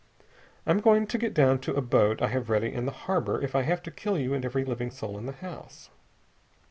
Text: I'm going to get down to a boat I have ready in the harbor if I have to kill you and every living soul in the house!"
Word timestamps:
I'm 0.65 0.79
going 0.79 1.05
to 1.05 1.17
get 1.19 1.31
down 1.31 1.59
to 1.59 1.75
a 1.75 1.81
boat 1.83 2.23
I 2.23 2.29
have 2.29 2.49
ready 2.49 2.73
in 2.73 2.87
the 2.87 2.91
harbor 2.91 3.39
if 3.39 3.53
I 3.55 3.61
have 3.61 3.83
to 3.83 3.91
kill 3.91 4.17
you 4.17 4.33
and 4.33 4.43
every 4.43 4.65
living 4.65 4.89
soul 4.89 5.15
in 5.15 5.27
the 5.27 5.31
house!" 5.31 5.91